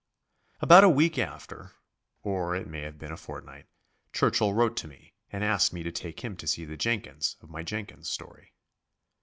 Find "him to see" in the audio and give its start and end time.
6.21-6.65